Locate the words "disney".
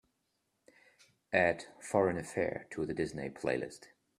2.95-3.29